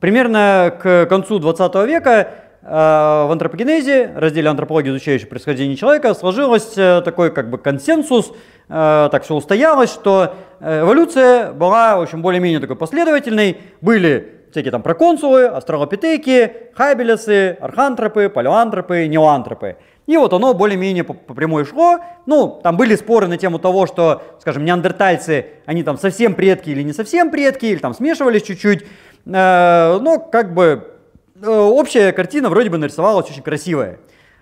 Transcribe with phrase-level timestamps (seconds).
[0.00, 2.28] Примерно к концу 20 века
[2.62, 8.32] э, в антропогенезе, разделе антропологии, изучающей происхождение человека, сложился такой как бы консенсус,
[8.68, 13.58] так все устоялось, что эволюция была, в общем, более-менее такой последовательной.
[13.80, 19.76] Были всякие там проконсулы, астралопитеки, хабелесы, архантропы, палеоантропы, неоантропы.
[20.06, 21.98] И вот оно более-менее по, по прямой шло.
[22.26, 26.82] Ну, там были споры на тему того, что, скажем, неандертальцы, они там совсем предки или
[26.82, 28.86] не совсем предки, или там смешивались чуть-чуть.
[29.26, 30.94] Э, но как бы
[31.40, 33.98] э, общая картина вроде бы нарисовалась очень красивая.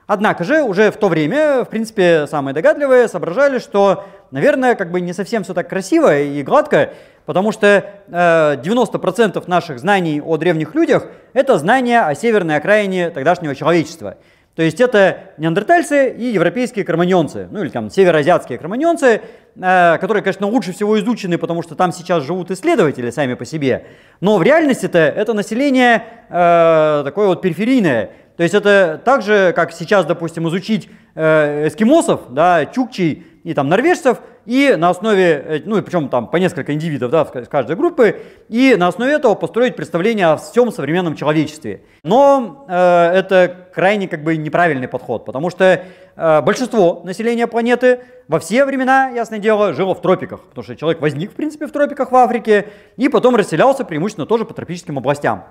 [0.07, 5.01] Однако же уже в то время, в принципе, самые догадливые соображали, что, наверное, как бы
[5.01, 6.91] не совсем все так красиво и гладко,
[7.25, 13.55] потому что э, 90% наших знаний о древних людях– это знания о северной окраине тогдашнего
[13.55, 14.17] человечества–
[14.57, 19.21] то есть это неандертальцы и европейские кроманьонцы, ну или там североазиатские кроманьонцы,
[19.57, 23.87] э, которые, конечно, лучше всего изучены, потому что там сейчас живут исследователи сами по себе.
[24.21, 28.11] Но в реальности-то это население э, такое вот периферийное.
[28.37, 33.69] То есть это так же, как сейчас, допустим, изучить э, эскимосов, да, чукчей и там
[33.69, 37.77] норвежцев– и на основе, э, ну и причем там по несколько индивидов да, в каждой
[37.77, 41.83] группы, и на основе этого построить представление о всем современном человечестве.
[42.03, 45.85] Но э, это крайне как бы неправильный подход, потому что
[46.17, 51.01] э, большинство населения планеты во все времена, ясное дело, жило в тропиках, потому что человек
[51.01, 55.45] возник в принципе в тропиках в Африке и потом расселялся преимущественно тоже по тропическим областям.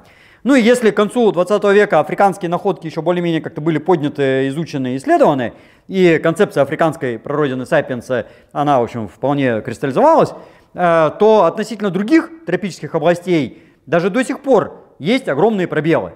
[0.44, 4.98] Ну и если к концу 20 века африканские находки еще более-менее как-то были подняты, изучены
[4.98, 5.54] исследованы,
[5.88, 10.34] и концепция африканской прародины сапиенса, она, в общем, вполне кристаллизовалась,
[10.74, 16.12] э, то относительно других тропических областей даже до сих пор есть огромные пробелы.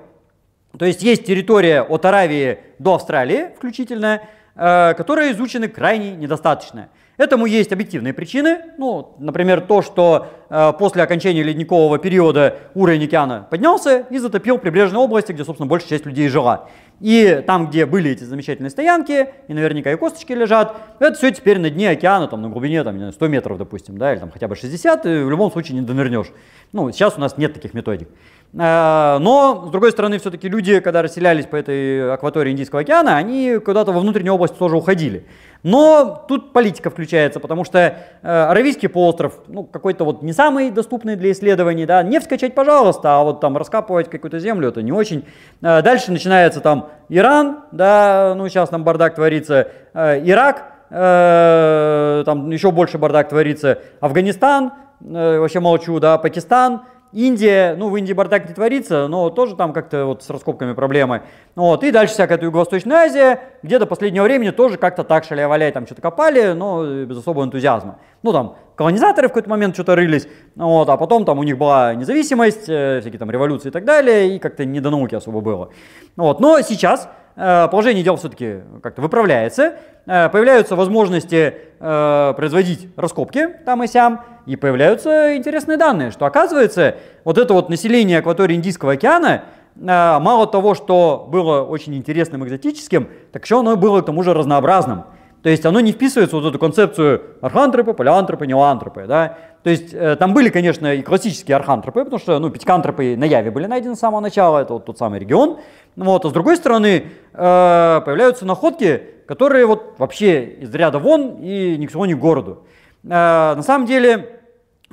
[0.78, 4.22] То есть есть территория от Аравии до Австралии включительно,
[4.56, 6.90] э, которые изучены крайне недостаточно.
[7.18, 8.60] Этому есть объективные причины.
[8.78, 15.00] Ну, например, то, что э, после окончания ледникового периода уровень океана поднялся и затопил прибрежные
[15.00, 16.70] области, где, собственно, большая часть людей жила.
[17.00, 21.60] И там, где были эти замечательные стоянки, и наверняка и косточки лежат, это все теперь
[21.60, 24.56] на дне океана, там, на глубине там, 100 метров, допустим, да, или там хотя бы
[24.56, 26.28] 60, и в любом случае не донырнешь.
[26.72, 28.10] Ну, сейчас у нас нет таких методик.
[28.54, 33.58] Э, но, с другой стороны, все-таки люди, когда расселялись по этой акватории Индийского океана, они
[33.58, 35.26] куда-то во внутреннюю область тоже уходили.
[35.64, 41.16] Но тут политика включается, потому что э, Аравийский полуостров, ну, какой-то вот не самый доступный
[41.16, 45.26] для исследований, да, нефть скачать, пожалуйста, а вот там раскапывать какую-то землю, это не очень.
[45.62, 52.50] Э, дальше начинается там Иран, да, ну, сейчас там бардак творится, э, Ирак, э, там
[52.50, 56.82] еще больше бардак творится, Афганистан, э, вообще молчу, да, Пакистан,
[57.14, 61.24] Индия, ну в Индии бардак не творится, но тоже там как-то вот с раскопками проблемы.
[61.56, 65.86] Вот, и дальше всякая Юго-Восточная Азия, где до последнего времени тоже как-то так шаля-валяй там
[65.86, 68.00] что-то копали, но без особого энтузиазма.
[68.24, 71.96] Ну там колонизаторы в какой-то момент что-то рылись, вот, а потом там у них была
[71.96, 75.72] независимость, э, всякие там революции и так далее, и как-то не до науки особо было.
[76.16, 79.76] Вот, но сейчас э, положение дел все-таки как-то выправляется,
[80.08, 86.96] э, появляются возможности э, производить раскопки там и сям, и появляются интересные данные, что оказывается,
[87.24, 89.44] вот это вот население акватории Индийского океана,
[89.76, 94.34] э, мало того, что было очень интересным, экзотическим, так еще оно было к тому же
[94.34, 95.04] разнообразным.
[95.44, 99.06] То есть оно не вписывается в вот эту концепцию архантропы, палеантропы, неоантропы.
[99.08, 99.38] Да?
[99.64, 103.52] То есть э, там были, конечно, и классические архантропы, потому что ну, пятикантропы на Яве
[103.52, 105.60] были найдены с самого начала, это вот тот самый регион.
[105.98, 106.24] Вот.
[106.24, 111.86] А с другой стороны, э, появляются находки, которые вот вообще из ряда вон и ни
[111.88, 112.66] к чему, ни к городу.
[113.04, 114.38] Э, на самом деле,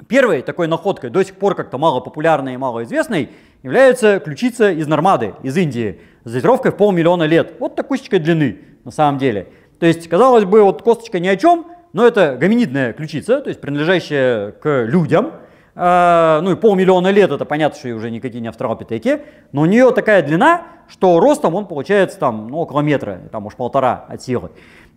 [0.08, 3.30] Первой такой находкой, до сих пор как-то мало популярной и мало известной,
[3.62, 7.54] является ключица из Нормады, из Индии, с датировкой в полмиллиона лет.
[7.60, 9.48] Вот такой длины на самом деле.
[9.78, 13.60] То есть, казалось бы, вот косточка ни о чем, но это гоминидная ключица, то есть
[13.60, 15.32] принадлежащая к людям.
[15.76, 19.90] А, ну и полмиллиона лет, это понятно, что уже никакие не австралопитеки, но у нее
[19.92, 24.50] такая длина, что ростом он получается там ну, около метра, там уж полтора от силы.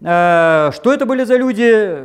[0.03, 1.97] А, что это были за люди,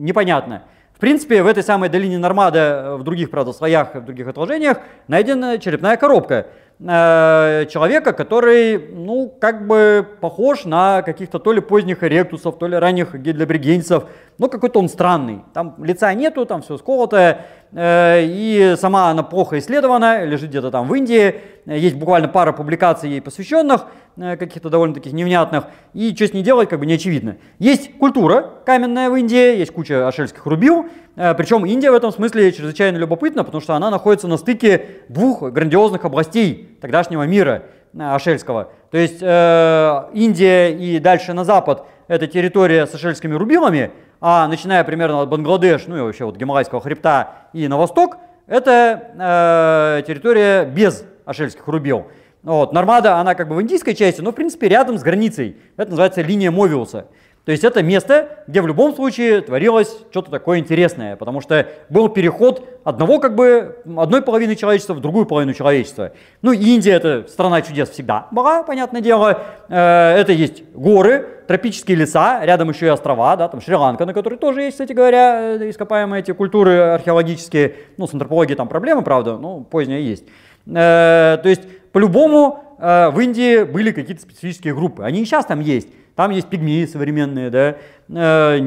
[0.00, 0.62] непонятно.
[0.94, 4.80] В принципе, в этой самой долине Нормада, э, в других, правда, слоях, в других отложениях,
[5.08, 6.48] найдена черепная коробка
[6.78, 12.76] э, человека, который, ну, как бы похож на каких-то то ли поздних эректусов, то ли
[12.76, 14.04] ранних гидлебригенцев,
[14.36, 15.42] но какой-то он странный.
[15.54, 20.88] Там лица нету, там все сколотое, э, и сама она плохо исследована, лежит где-то там
[20.88, 21.36] в Индии,
[21.66, 23.86] есть буквально пара публикаций ей посвященных,
[24.16, 25.64] Э, каких-то довольно таких невнятных,
[25.94, 27.36] и что с ней делать, как бы не очевидно.
[27.58, 30.86] Есть культура каменная в Индии, есть куча ашельских рубил,
[31.16, 35.42] э, причем Индия в этом смысле чрезвычайно любопытна, потому что она находится на стыке двух
[35.42, 37.62] грандиозных областей тогдашнего мира
[37.94, 38.72] э, ашельского.
[38.90, 44.84] То есть э, Индия и дальше на запад это территория с ашельскими рубилами, а начиная
[44.84, 50.64] примерно от Бангладеш, ну и вообще вот Гималайского хребта и на восток, это э, территория
[50.64, 52.08] без ашельских рубил.
[52.42, 52.72] Вот.
[52.72, 55.56] Нормада, она как бы в индийской части, но в принципе рядом с границей.
[55.76, 57.06] Это называется линия Мовиуса.
[57.44, 62.08] То есть это место, где в любом случае творилось что-то такое интересное, потому что был
[62.08, 66.12] переход одного как бы, одной половины человечества в другую половину человечества.
[66.42, 69.42] Ну, Индия это страна чудес всегда была, понятное дело.
[69.68, 74.36] Э, это есть горы, тропические леса, рядом еще и острова, да, там Шри-Ланка, на которой
[74.36, 77.74] тоже есть, кстати говоря, э, ископаемые эти культуры археологические.
[77.96, 80.22] Ну, с антропологией там проблемы, правда, но позднее есть.
[80.68, 85.02] Э, то есть, по-любому, в Индии были какие-то специфические группы.
[85.02, 85.88] Они и сейчас там есть.
[86.20, 87.76] Там есть пигмеи современные, да,
[88.10, 88.60] э,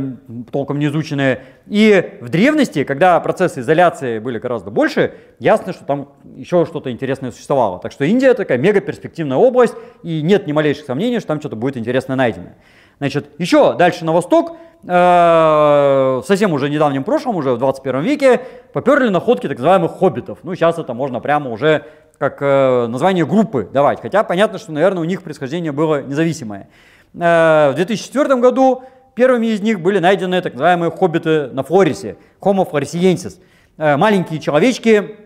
[0.52, 1.42] толком не изученные.
[1.68, 7.30] И в древности, когда процессы изоляции были гораздо больше, ясно, что там еще что-то интересное
[7.30, 7.78] существовало.
[7.78, 11.56] Так что Индия такая мега перспективная область, и нет ни малейших сомнений, что там что-то
[11.56, 12.54] будет интересное найдено.
[12.98, 18.42] Значит, еще дальше на восток, э, в совсем уже недавнем прошлом, уже в 21 веке,
[18.74, 20.40] поперли находки так называемых хоббитов.
[20.42, 21.86] Ну, сейчас это можно прямо уже
[22.18, 24.02] как э, название группы давать.
[24.02, 26.68] Хотя понятно, что, наверное, у них происхождение было независимое.
[27.16, 28.84] Э, в 2004 году
[29.16, 33.40] первыми из них были найдены так называемые хоббиты на Флорисе, Homo floresiensis.
[33.78, 35.18] Э, маленькие человечки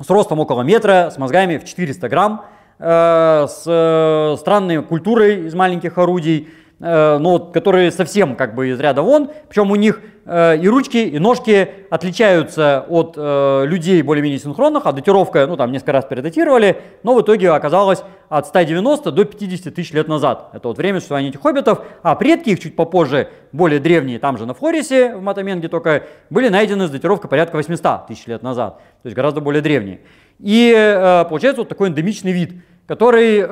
[0.00, 2.44] с ростом около метра, с мозгами в 400 грамм,
[2.78, 6.48] э, с странной культурой из маленьких орудий,
[6.86, 10.98] Э, ну, которые совсем как бы из ряда вон, причем у них э, и ручки,
[10.98, 16.82] и ножки отличаются от э, людей более-менее синхронных, а датировка, ну там несколько раз передатировали,
[17.02, 20.50] но в итоге оказалось от 190 до 50 тысяч лет назад.
[20.52, 24.44] Это вот время существования этих хоббитов, а предки их чуть попозже, более древние, там же
[24.44, 29.06] на Флорисе, в Матаменге только, были найдены с датировкой порядка 800 тысяч лет назад, то
[29.06, 30.00] есть гораздо более древние.
[30.38, 32.52] И э, получается вот такой эндемичный вид,
[32.86, 33.46] который э,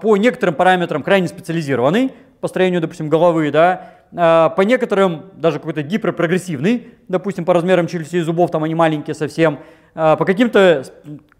[0.00, 5.82] по некоторым параметрам крайне специализированный, по строению, допустим, головы, да, а, по некоторым даже какой-то
[5.82, 9.60] гиперпрогрессивный, допустим, по размерам челюсти и зубов, там они маленькие совсем,
[9.94, 10.84] а, по каким-то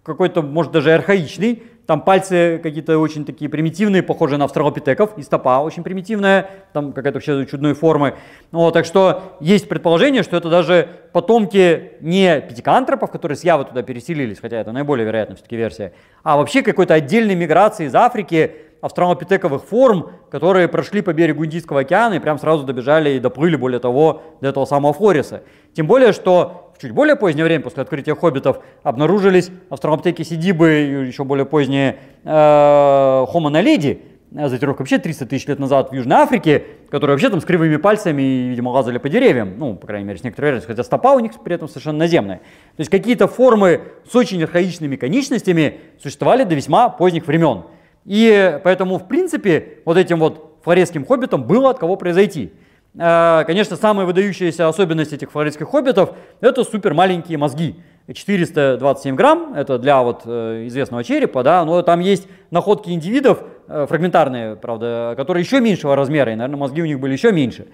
[0.03, 5.61] какой-то, может, даже архаичный, там пальцы какие-то очень такие примитивные, похожие на австралопитеков, и стопа
[5.61, 8.15] очень примитивная, там какая-то вообще чудной формы.
[8.53, 13.83] Вот, так что есть предположение, что это даже потомки не пятикантропов, которые с Явы туда
[13.83, 15.93] переселились, хотя это наиболее вероятная все-таки версия,
[16.23, 22.15] а вообще какой-то отдельной миграции из Африки, австралопитековых форм, которые прошли по берегу Индийского океана
[22.15, 25.43] и прям сразу добежали и доплыли, более того, до этого самого Флориса.
[25.75, 31.07] Тем более, что в чуть более позднее время, после открытия хоббитов, обнаружились австралопитеки Сидибы и
[31.07, 34.01] еще более поздние э, Homo naledi,
[34.33, 38.23] затировка вообще 300 тысяч лет назад в Южной Африке, которые вообще там с кривыми пальцами
[38.23, 41.33] видимо, лазали по деревьям, ну, по крайней мере, с некоторой вероятностью, хотя стопа у них
[41.43, 42.39] при этом совершенно наземная.
[42.39, 47.65] То есть какие-то формы с очень архаичными конечностями существовали до весьма поздних времен.
[48.05, 52.53] И поэтому, в принципе, вот этим вот флоресским хоббитам было от кого произойти.
[52.99, 56.11] Э, конечно, самая выдающаяся особенность этих флоресских хоббитов–
[56.41, 57.77] это супер маленькие мозги.
[58.13, 63.87] 427 грамм, это для вот э, известного черепа, да, но там есть находки индивидов, э,
[63.89, 67.69] фрагментарные, правда, которые еще меньшего размера, и, наверное, мозги у них были еще меньше.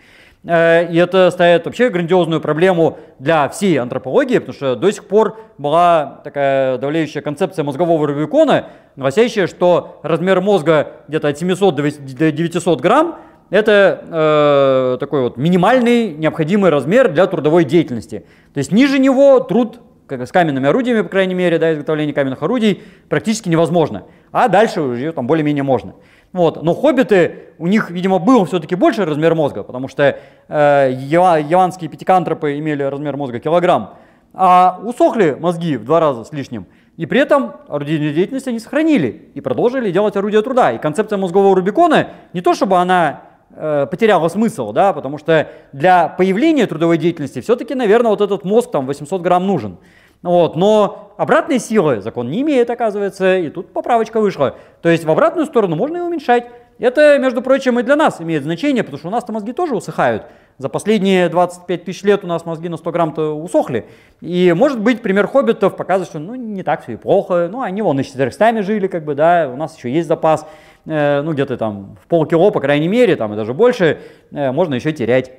[0.47, 5.39] Э, и это ставит вообще грандиозную проблему для всей антропологии, потому что до сих пор
[5.59, 12.81] была такая давляющая концепция мозгового Рубикона, гласящая, что размер мозга где-то от 700 до 900
[12.81, 13.17] грамм
[13.51, 18.25] это э, такой вот минимальный необходимый размер для трудовой деятельности.
[18.55, 22.83] То есть ниже него труд с каменными орудиями, по крайней мере, да, изготовление каменных орудий
[23.09, 24.05] практически невозможно.
[24.33, 25.95] А дальше уже там более-менее можно.
[26.37, 26.63] Вот.
[26.63, 32.59] Но хоббиты, у них, видимо, был все-таки больше размер мозга, потому что э, яванские пятикантропы
[32.59, 33.95] имели размер мозга килограмм,
[34.35, 36.67] а усохли мозги в два раза с лишним.
[36.99, 40.73] И при этом орудийную деятельность они сохранили и продолжили делать орудия труда.
[40.73, 46.09] И концепция мозгового Рубикона не то, чтобы она э, потеряла смысл, да, потому что для
[46.09, 49.79] появления трудовой деятельности все-таки, наверное, вот этот мозг там 800 грамм нужен.
[50.27, 54.57] Вот, но обратной силы закон не имеет, оказывается, и тут поправочка вышла.
[54.83, 56.47] То есть в обратную сторону можно и уменьшать.
[56.79, 60.25] Это, между прочим, и для нас имеет значение, потому что у нас-то мозги тоже усыхают.
[60.59, 63.87] За последние 25 тысяч лет у нас мозги на 100 грамм-то усохли.
[64.21, 67.49] И может быть пример хоббитов показывает, что ну, не так все и плохо.
[67.51, 70.47] Ну, они вон и с 400 жили, как бы, да, у нас еще есть запас.
[70.87, 74.01] Э, ну, где-то там в полкило, по крайней мере, там и даже больше,
[74.33, 75.31] э, можно еще терять.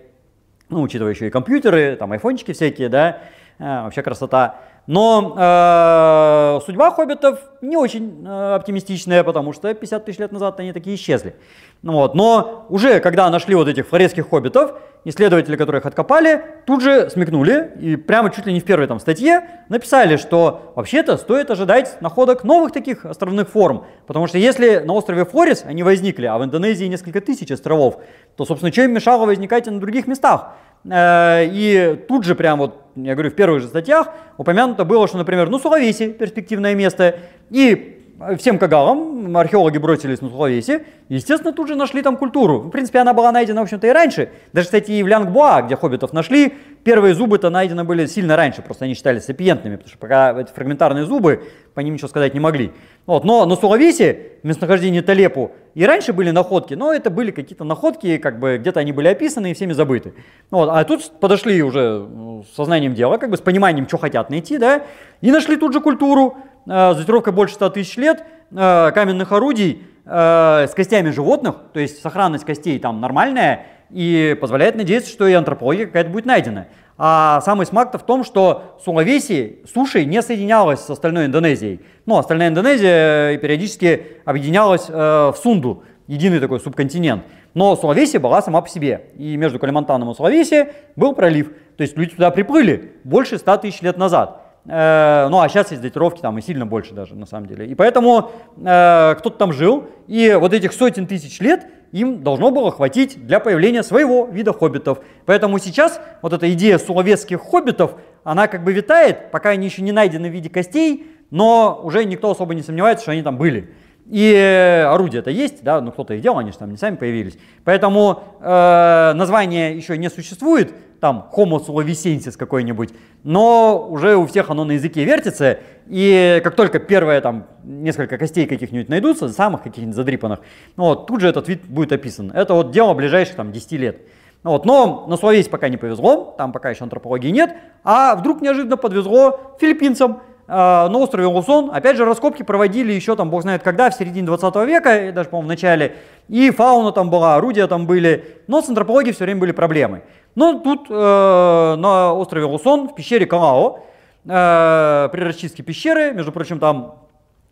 [0.69, 3.19] Ну, учитывая еще и компьютеры, там айфончики всякие, да,
[3.59, 4.55] э, вообще красота.
[4.87, 10.71] Но э, судьба хоббитов не очень э, оптимистичная, потому что 50 тысяч лет назад они
[10.71, 11.35] такие исчезли.
[11.81, 12.15] Ну, вот.
[12.15, 17.71] Но уже когда нашли вот этих флоресских хоббитов, исследователи, которые их откопали, тут же смекнули
[17.79, 22.45] и прямо чуть ли не в первой там статье написали, что вообще-то стоит ожидать находок
[22.45, 23.85] новых таких островных форм.
[24.05, 27.99] Потому что если на острове Флорис они возникли, а в Индонезии несколько тысяч островов,
[28.35, 30.53] то, собственно, что им мешало возникать и на других местах?
[30.89, 35.17] Э, и тут же прям вот, я говорю, в первых же статьях упомянуто было, что,
[35.17, 37.96] например, ну, Сулавеси– перспективное место, и
[38.37, 42.59] всем кагалам археологи бросились на Сулавеси, естественно, тут же нашли там культуру.
[42.59, 44.29] В принципе, она была найдена, в общем-то, и раньше.
[44.53, 48.85] Даже, кстати, и в Лянгбуа, где хоббитов нашли, первые зубы-то найдены были сильно раньше, просто
[48.85, 51.43] они считались сапиентными, потому что пока эти фрагментарные зубы,
[51.73, 52.71] по ним ничего сказать не могли.
[53.05, 57.63] Вот, но на Сулавесе, в местонахождении Талепу, и раньше были находки, но это были какие-то
[57.63, 60.13] находки, как бы где-то они были описаны и всеми забыты.
[60.49, 64.29] Вот, а тут подошли уже ну, с сознанием дела, как бы с пониманием, что хотят
[64.29, 64.81] найти, да,
[65.21, 69.83] и нашли тут же культуру, э, с датировкой больше 100 тысяч лет, э, каменных орудий
[70.05, 75.33] э, с костями животных, то есть сохранность костей там нормальная, и позволяет надеяться, что и
[75.33, 76.67] антропология какая-то будет найдена.
[76.97, 81.81] А самый смак-то в том, что Сулавеси сушей не соединялась с остальной Индонезией.
[82.07, 87.23] Ну, остальная Индонезия э, периодически объединялась э, в Сунду, единый такой субконтинент.
[87.53, 89.09] Но Сулавеси была сама по себе.
[89.15, 91.51] И между Калимантаном и Сулавеси был пролив.
[91.75, 94.46] То есть люди туда приплыли больше 100 тысяч лет назад.
[94.67, 97.67] Э, ну а сейчас есть датировки там и сильно больше даже на самом деле.
[97.67, 102.69] И поэтому э, кто-то там жил, и вот этих сотен тысяч лет им должно было
[102.71, 104.99] хватить для появления своего вида хоббитов.
[105.25, 107.95] Поэтому сейчас вот эта идея суловецких хоббитов,
[108.25, 112.29] она как бы витает, пока они еще не найдены в виде костей, но уже никто
[112.31, 113.73] особо не сомневается, что они там были.
[114.09, 117.37] И орудия-то есть, да, ну кто-то их делал, они же там не сами появились.
[117.65, 122.91] Поэтому э, название еще не существует, там Homo sulovicensis какой-нибудь,
[123.23, 128.47] но уже у всех оно на языке вертится, и как только первые там несколько костей
[128.47, 130.39] каких-нибудь найдутся, самых каких-нибудь задрипанных,
[130.77, 132.31] ну вот, тут же этот вид будет описан.
[132.31, 134.01] Это вот дело ближайших там 10 лет.
[134.43, 138.41] Ну вот, но на Словесии пока не повезло, там пока еще антропологии нет, а вдруг
[138.41, 143.89] неожиданно подвезло филиппинцам, на острове Лусон, опять же, раскопки проводили еще там, бог знает когда,
[143.89, 145.97] в середине 20 века, даже, по-моему, в начале,
[146.29, 150.03] и фауна там была, орудия там были, но с антропологией все время были проблемы.
[150.35, 153.79] Но тут э, на острове Лусон, в пещере Калао,
[154.25, 157.06] э, при расчистке пещеры, между прочим, там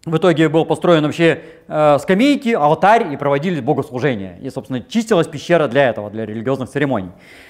[0.05, 4.38] в итоге был построен вообще э, скамейки, алтарь и проводились богослужения.
[4.39, 7.09] И, собственно, чистилась пещера для этого, для религиозных церемоний.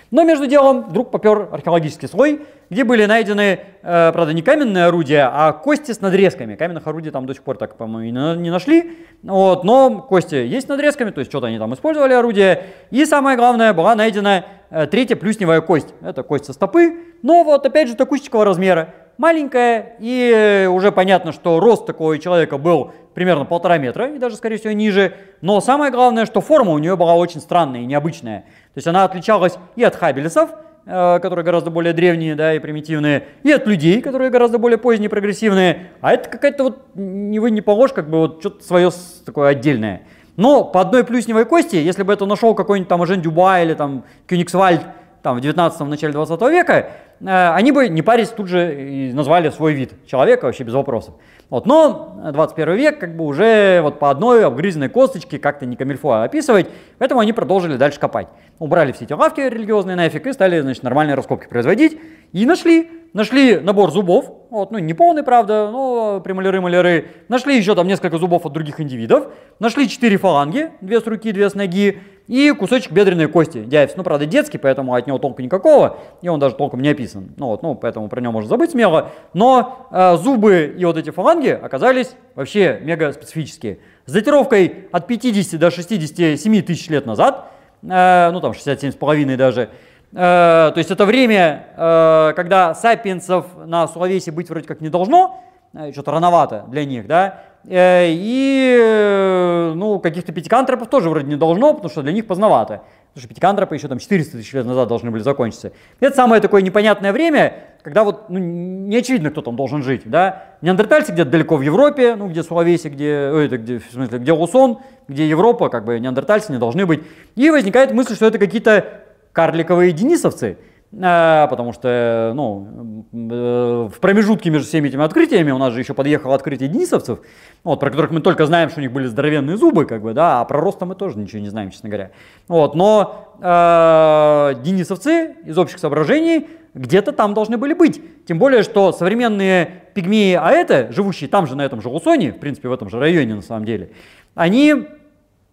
[0.09, 5.29] Но между делом вдруг попер археологический слой, где были найдены, э, правда, не каменные орудия,
[5.31, 6.55] а кости с надрезками.
[6.55, 8.99] Каменных орудий там до сих пор так, по-моему, не нашли.
[9.21, 12.67] Вот, но кости есть с надрезками, то есть что-то они там использовали орудие.
[12.89, 15.93] И самое главное, была найдена э, третья плюсневая кость.
[16.01, 21.59] Это кость со стопы, но вот опять же такущего размера маленькая, и уже понятно, что
[21.59, 25.13] рост такого человека был примерно полтора метра, и даже, скорее всего, ниже.
[25.41, 28.41] Но самое главное, что форма у нее была очень странная и необычная.
[28.41, 30.49] То есть она отличалась и от хабелесов,
[30.85, 35.09] э, которые гораздо более древние да, и примитивные, и от людей, которые гораздо более поздние
[35.09, 35.87] прогрессивные.
[36.01, 38.91] А это какая-то вот, не вы не похож, как бы вот что-то свое
[39.25, 40.01] такое отдельное.
[40.35, 44.03] Но по одной плюсневой кости, если бы это нашел какой-нибудь там Ажен Дюба или там
[44.27, 44.81] Кёнигсвальд,
[45.25, 46.85] там, в 19 начале 20 века, э,
[47.23, 51.15] они бы не парились тут же и назвали свой вид человека вообще без вопросов.
[51.49, 56.23] Вот, но 21 век как бы уже вот по одной обгрызенной косточке как-то не камильфо
[56.23, 56.67] описывать,
[56.97, 58.27] поэтому они продолжили дальше копать.
[58.57, 61.99] Убрали все эти лавки религиозные нафиг и стали значит, нормальные раскопки производить.
[62.33, 67.07] И нашли, нашли набор зубов, вот, ну не полный, правда, но премоляры-маляры.
[67.29, 69.27] Нашли еще там несколько зубов от других индивидов.
[69.59, 73.93] Нашли четыре фаланги, две с руки, две с ноги и кусочек бедренной кости Дяевс.
[73.95, 77.33] Ну, правда, детский, поэтому от него толку никакого, и он даже толком не описан.
[77.37, 79.11] Ну, вот, ну, поэтому про него можно забыть смело.
[79.33, 83.79] Но э, зубы и вот эти фаланги оказались вообще мега специфические.
[84.05, 87.49] С датировкой от 50 до 67 тысяч лет назад,
[87.81, 89.69] э, ну, там 67 с половиной даже,
[90.15, 95.43] то есть это время, э, когда сапиенсов на Сулавесе быть вроде как не должно,
[95.73, 101.35] э, что-то рановато для них, да, Э, и э, ну, каких-то пятикантропов тоже вроде не
[101.35, 102.81] должно, потому что для них поздновато.
[103.13, 105.71] Потому что пятикантропы еще там 400 тысяч лет назад должны были закончиться.
[105.99, 110.03] Это самое такое непонятное время, когда вот ну, не очевидно, кто там должен жить.
[110.05, 110.43] Да?
[110.61, 114.31] Неандертальцы где-то далеко в Европе, ну где Сулавеси, где, ой, это где, в смысле, где
[114.31, 117.01] Лусон, где Европа, как бы неандертальцы не должны быть.
[117.35, 119.04] И возникает мысль, что это какие-то
[119.35, 120.57] карликовые денисовцы.
[121.01, 125.93] А, потому что ну, э, в промежутке между всеми этими открытиями у нас же еще
[125.93, 127.19] подъехало открытие денисовцев,
[127.65, 130.39] вот, про которых мы только знаем, что у них были здоровенные зубы, как бы, да,
[130.39, 132.11] а про роста мы тоже ничего не знаем, честно говоря.
[132.47, 138.01] Вот, но э, денисовцы из общих соображений где-то там должны были быть.
[138.25, 142.69] Тем более, что современные пигмеи Аэта, живущие там же, на этом же Лусоне, в принципе,
[142.69, 143.91] в этом же районе на самом деле,
[144.33, 144.85] они, э,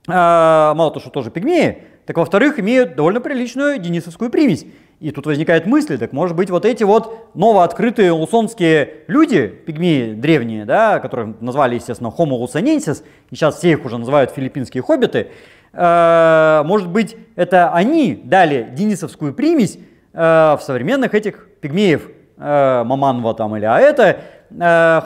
[0.07, 4.66] мало того, что тоже пигмеи, так во-вторых, имеют довольно приличную денисовскую примесь.
[5.00, 10.66] И тут возникает мысль, так может быть вот эти вот новооткрытые лусонские люди, пигмеи древние,
[10.66, 15.28] да, которых назвали, естественно, Homo lusonensis, и сейчас все их уже называют филиппинские хоббиты,
[15.73, 19.78] э, может быть это они дали денисовскую примесь
[20.12, 24.21] э, в современных этих пигмеев э, Маманва там или а это,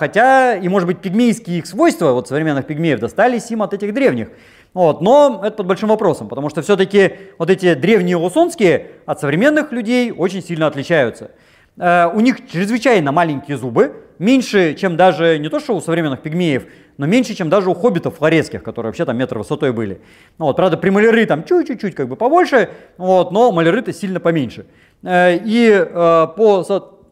[0.00, 4.30] хотя и может быть пигмейские их свойства, вот современных пигмеев, достались им от этих древних.
[4.76, 9.73] Вот, но это под большим вопросом, потому что все-таки вот эти древние лусонские от современных
[9.73, 11.30] людей очень сильно отличаются.
[11.78, 16.66] Э, у них чрезвычайно маленькие зубы, меньше, чем даже не то, что у современных пигмеев,
[16.99, 20.02] но меньше, чем даже у хоббитов флорецких, которые вообще там метр высотой были.
[20.37, 22.68] Ну, вот, правда, при маляры там чуть-чуть как бы побольше,
[22.99, 24.66] вот, но маляры-то сильно поменьше.
[25.02, 26.62] Э, и э, по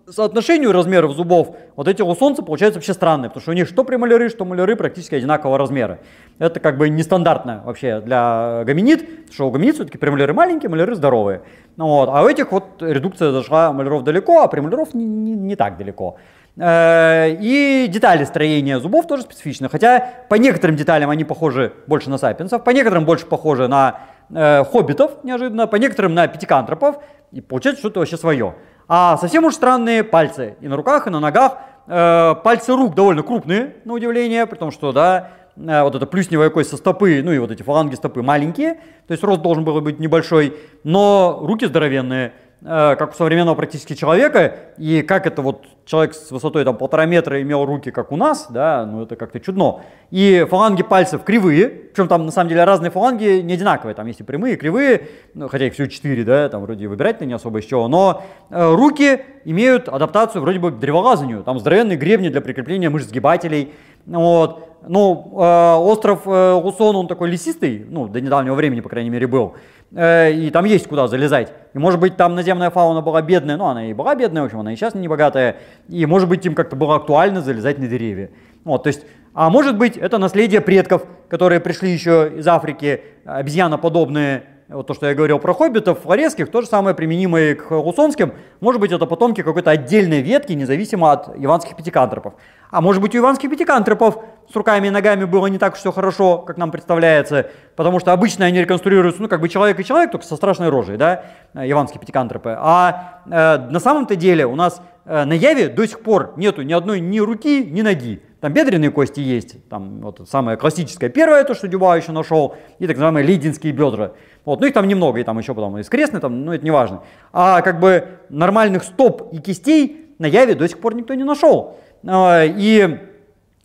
[0.08, 3.84] соотношению размеров зубов вот эти у солнца получаются вообще странные, потому что у них что
[3.84, 6.00] премоляры, что маляры практически одинакового размера.
[6.38, 11.42] Это как бы нестандартно вообще для гоминид, что у гоминид все-таки премоляры маленькие, маляры здоровые.
[11.76, 12.08] Ну, вот.
[12.12, 16.16] А у этих вот редукция зашла маляров далеко, а премоляров не, не, не так далеко.
[16.56, 22.18] Э, и детали строения зубов тоже специфичны, хотя по некоторым деталям они похожи больше на
[22.18, 26.96] сапиенсов, по некоторым больше похожи на э, хоббитов неожиданно, по некоторым на пятикантропов,
[27.32, 28.54] и получается что-то вообще свое.
[28.88, 31.58] А совсем уж странные пальцы и на руках, и на ногах.
[31.86, 36.50] Э, пальцы рук довольно крупные, на удивление, при том, что, да, э, вот эта плюсневая
[36.50, 38.74] кость со стопы, ну и вот эти фаланги стопы маленькие,
[39.06, 42.32] то есть рост должен был быть небольшой, но руки здоровенные.
[42.66, 47.04] Э, как у современного практически человека, и как это вот человек с высотой там полтора
[47.04, 49.82] метра имел руки, как у нас, да, ну это как-то чудно.
[50.10, 54.20] И фаланги пальцев кривые, причем там на самом деле разные фаланги не одинаковые, там есть
[54.20, 57.58] и прямые, и кривые, ну, хотя их всего четыре, да, там вроде выбирать-то не особо
[57.58, 62.40] из чего, но э, руки имеют адаптацию вроде бы к древолазанию, там здоровенные гребни для
[62.40, 63.74] прикрепления мышц сгибателей,
[64.06, 69.10] вот, ну, э, остров э, Лусон, он такой лесистый, ну, до недавнего времени, по крайней
[69.10, 69.54] мере, был.
[69.94, 71.52] Э, и там есть куда залезать.
[71.72, 74.60] И может быть там наземная фауна была бедная, ну она и была бедная, в общем,
[74.60, 75.56] она и сейчас не богатая.
[75.88, 78.30] И может быть им как-то было актуально залезать на деревья.
[78.64, 84.44] Вот, то есть, а может быть это наследие предков, которые пришли еще из Африки, обезьяноподобные
[84.68, 88.32] вот то, что я говорил про хоббитов, флорецких, то же самое применимое и к лусонским.
[88.60, 92.34] Может быть, это потомки какой-то отдельной ветки, независимо от иванских пятикантропов.
[92.70, 96.38] А может быть, у иванских пятикантропов с руками и ногами было не так все хорошо,
[96.38, 100.26] как нам представляется, потому что обычно они реконструируются, ну, как бы человек и человек, только
[100.26, 102.56] со страшной рожей, да, иванские пятикантропы.
[102.58, 106.72] А э, на самом-то деле у нас э, на Яве до сих пор нету ни
[106.72, 108.22] одной ни руки, ни ноги.
[108.40, 112.86] Там бедренные кости есть, там вот самое классическое первое, то, что Дюба еще нашел, и
[112.86, 114.12] так называемые лидинские бедра.
[114.44, 116.70] Вот, ну их там немного, и там еще потом и скрестные, там, ну это не
[116.70, 117.02] важно.
[117.32, 121.78] А как бы нормальных стоп и кистей на Яве до сих пор никто не нашел.
[122.06, 122.98] А, и э,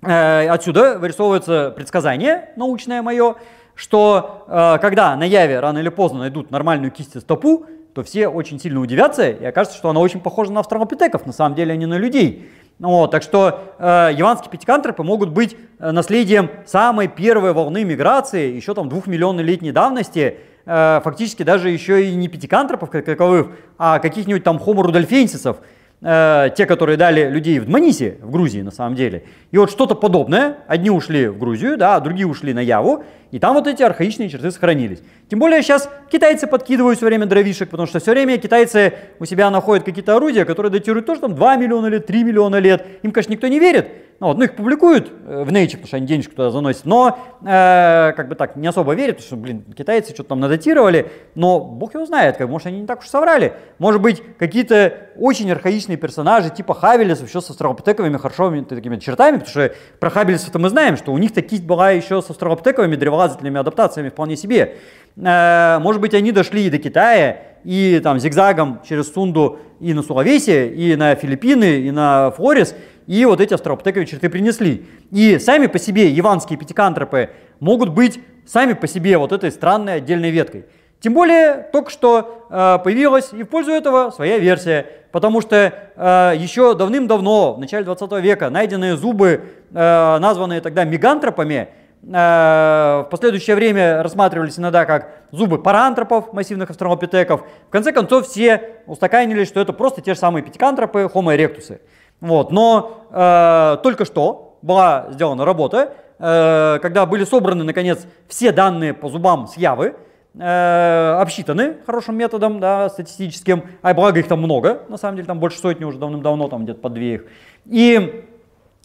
[0.02, 3.36] отсюда вырисовывается предсказание научное мое,
[3.80, 8.60] что э, когда на Яве рано или поздно найдут нормальную кисть стопу, то все очень
[8.60, 11.86] сильно удивятся, и окажется, что она очень похожа на австралопитеков, на самом деле, а не
[11.86, 12.50] на людей.
[12.80, 18.74] Вот, так что э, яванские пятикантропы могут быть э, наследием самой первой волны миграции, еще
[18.74, 24.44] там двухмиллионной летней давности, э, фактически даже еще и не пятикантропов как таковых, а каких-нибудь
[24.44, 25.58] там хомо рудольфенсисов,
[26.02, 29.24] э, те, которые дали людей в Дманисе, в Грузии на самом деле.
[29.52, 33.40] И вот что-то подобное, одни ушли в Грузию, да, а другие ушли на Яву, и
[33.40, 35.02] там вот эти архаичные черты сохранились.
[35.30, 39.50] Тем более сейчас китайцы подкидывают все время дровишек, потому что все время китайцы у себя
[39.50, 42.86] находят какие-то орудия, которые датируют тоже там 2 миллиона лет, 3 миллиона лет.
[43.04, 43.88] Им, конечно, никто не верит,
[44.20, 47.18] ну, вот, ну, их публикуют э, в Nature, потому что они денежку туда заносят, но
[47.42, 51.62] э, как бы так не особо верят, потому что, блин, китайцы что-то там надатировали, но
[51.62, 53.54] бог его знает, как, может, они не так уж соврали.
[53.78, 59.50] Может быть, какие-то очень архаичные персонажи, типа Хавелес, еще со австралопитековыми хорошими такими чертами, потому
[59.50, 64.10] что про Хавелеса-то мы знаем, что у них такие была еще со австралопитековыми древолазательными адаптациями
[64.10, 64.78] вполне себе.
[65.18, 70.02] Э, может быть, они дошли и до Китая, и там зигзагом через Сунду и на
[70.02, 72.76] Сулавеси, и на Филиппины, и на Флорис,
[73.08, 74.86] и вот эти австралопитековые черты принесли.
[75.12, 80.32] И сами по себе яванские пятикантропы могут быть сами по себе вот этой странной отдельной
[80.32, 80.66] веткой.
[81.02, 85.56] Тем более, только что э, появилась и в пользу этого своя версия, потому что
[85.96, 93.08] э, еще давным-давно, в начале 20 века, найденные зубы, э, названные тогда мегантропами, э, в
[93.12, 97.44] последующее время рассматривались иногда как зубы парантропов, массивных австралопитеков.
[97.68, 101.80] В конце концов, все устаканились, что это просто те же самые пятикантропы, homo erectus.
[102.22, 102.52] Вот.
[102.52, 109.10] Но э, только что была сделана работа, э, когда были собраны, наконец, все данные по
[109.10, 109.96] зубам с Явы,
[110.38, 115.40] э, обсчитаны хорошим методом, да, статистическим, а благо их там много, на самом деле там
[115.40, 117.26] больше сотни уже давным-давно, там где-то по две их.
[117.66, 118.26] И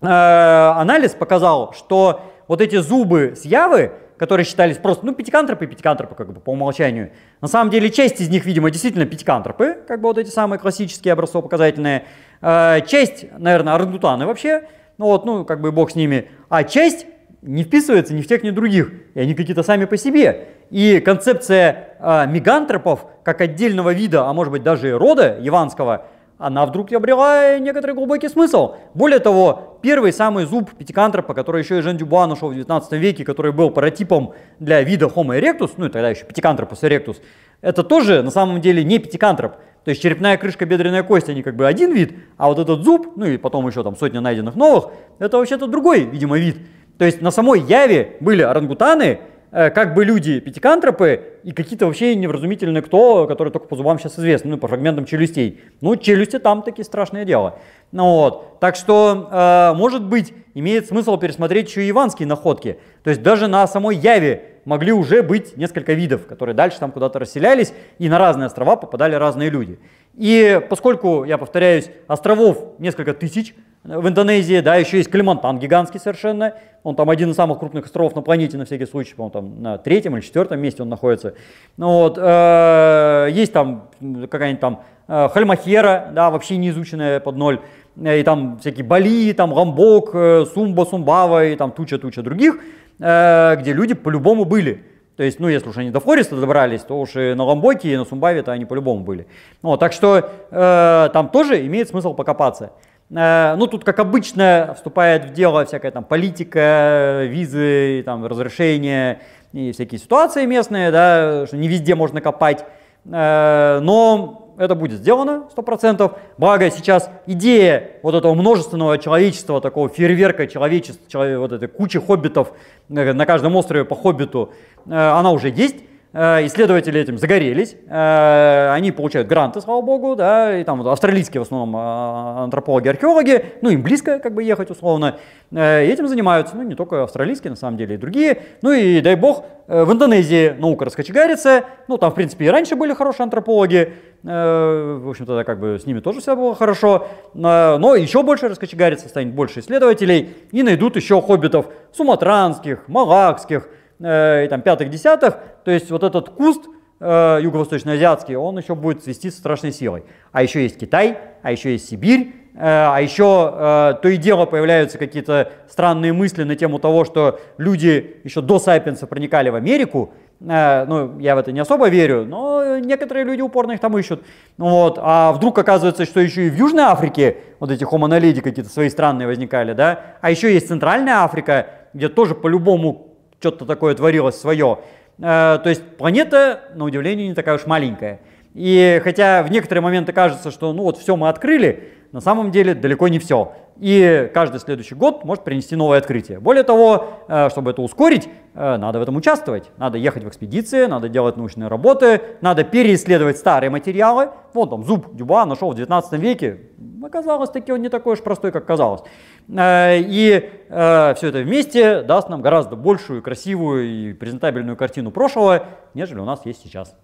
[0.01, 5.69] э, анализ показал, что вот эти зубы с Явы, которые считались просто, ну, пятикантропы и
[5.69, 7.11] пятикантропы, как бы, по умолчанию.
[7.41, 11.13] На самом деле, часть из них, видимо, действительно пятикантропы, как бы вот эти самые классические
[11.13, 12.05] образцово-показательные.
[12.41, 14.65] Э, часть, наверное, орангутаны вообще,
[14.99, 16.29] ну вот, ну, как бы бог с ними.
[16.49, 17.07] А часть
[17.43, 20.49] не вписывается ни в тех, ни в других, и они какие-то сами по себе.
[20.71, 26.07] И концепция э, мегантропов, как отдельного вида, а может быть даже рода яванского,
[26.39, 28.75] она вдруг обрела некоторый глубокий смысл.
[28.93, 33.25] Более того, первый самый зуб пятикантропа, который еще и Жан Дюбуа нашел в 19 веке,
[33.25, 37.17] который был прототипом для вида Homo erectus, ну и тогда еще пятикантропус erectus,
[37.61, 39.53] это тоже на самом деле не пятикантроп.
[39.85, 43.13] То есть черепная крышка, бедренная кость, они как бы один вид, а вот этот зуб,
[43.17, 46.57] ну и потом еще там сотня найденных новых, это вообще-то другой, видимо, вид.
[46.99, 52.17] То есть на самой Яве были орангутаны, Э, как бы люди пятикантропы и какие-то вообще
[52.17, 55.61] невразумительные кто, которые только по зубам сейчас известны, ну, по фрагментам челюстей.
[55.81, 57.59] Ну, челюсти там такие страшное дело.
[57.93, 58.59] Ну, вот.
[58.59, 62.79] Так что, э, может быть, имеет смысл пересмотреть еще и иванские находки.
[63.05, 67.19] То есть даже на самой Яве могли уже быть несколько видов, которые дальше там куда-то
[67.19, 69.79] расселялись, и на разные острова попадали разные люди.
[70.15, 76.55] И поскольку, я повторяюсь, островов несколько тысяч, в Индонезии, да, еще есть Калимантан гигантский совершенно,
[76.83, 79.79] он там один из самых крупных островов на планете на всякий случай, по-моему, там на
[79.79, 81.35] третьем или четвертом месте он находится.
[81.77, 83.91] Ну, вот, э, есть там
[84.31, 87.61] какая-нибудь там э, Хальмахера, да, вообще не изученная под ноль,
[88.03, 92.59] и там всякие Бали, там Ламбок, э, Сумба, Сумбава и там туча-туча других,
[93.01, 94.83] э, где люди по-любому были.
[95.17, 97.97] То есть, ну, если уж они до Фореста добрались, то уж и на Ламбоке, и
[97.97, 99.27] на Сумбаве-то они по-любому были.
[99.63, 102.73] Ну, так что э, там тоже имеет смысл покопаться.
[103.11, 109.21] Э, ну, тут, как обычно, вступает в дело всякая там политика, визы, там, разрешения
[109.53, 112.65] и всякие ситуации местные, да, что не везде можно копать.
[113.05, 116.13] Э, но это будет сделано 100%.
[116.39, 122.53] Благо сейчас идея вот этого множественного человечества, такого фейерверка человечества, вот этой кучи хоббитов
[122.89, 124.53] э, на каждом острове по хоббиту,
[124.87, 125.77] она уже есть.
[126.17, 131.45] Э, исследователи этим загорелись, э, они получают гранты, слава богу, да, и там австралийские в
[131.45, 135.17] основном э, антропологи, археологи, ну им близко как бы ехать условно,
[135.51, 139.17] и этим занимаются, ну не только австралийские на самом деле, и другие, ну и дай
[139.17, 145.09] бог, в Индонезии наука раскочегарится, ну там в принципе и раньше были хорошие антропологи, в
[145.09, 149.61] общем-то как бы с ними тоже все было хорошо, но еще больше раскочегарится, станет больше
[149.61, 151.67] исследователей и найдут еще хоббитов.
[151.93, 153.69] Суматранских, малакских,
[154.01, 156.63] э, там пятых-десятых, то есть вот этот куст
[157.01, 160.05] э, юго-восточноазиатский, он еще будет свести с страшной силой.
[160.33, 164.47] А еще есть Китай, а еще есть Сибирь, э, а еще э, то и дело
[164.47, 170.13] появляются какие-то странные мысли на тему того, что люди еще до Сапиенса проникали в Америку,
[170.41, 174.23] э, ну, я в это не особо верю, но некоторые люди упорно их там ищут.
[174.59, 174.99] Вот.
[175.01, 179.27] А вдруг оказывается, что еще и в Южной Африке вот эти хомоноледи какие-то свои странные
[179.27, 180.17] возникали, да?
[180.21, 183.14] А еще есть Центральная Африка, где тоже по-любому
[183.51, 184.79] что-то такое творилось свое.
[185.19, 188.21] Э, то есть планета, на удивление, не такая уж маленькая.
[188.55, 192.75] И хотя в некоторые моменты кажется, что ну вот все мы открыли, на самом деле
[192.75, 193.53] далеко не все.
[193.81, 196.39] И каждый следующий год может принести новое открытие.
[196.41, 199.71] Более того, э, чтобы это ускорить, э, надо в этом участвовать.
[199.77, 204.31] Надо ехать в экспедиции, надо делать научные работы, надо переисследовать старые материалы.
[204.55, 206.61] Вон там зуб Дюба нашел в 19 веке.
[207.05, 209.03] Оказалось, таки он не такой уж простой, как казалось.
[209.49, 216.19] Э, и все это вместе даст нам гораздо большую, красивую и презентабельную картину прошлого, нежели
[216.19, 216.97] у нас есть сейчас.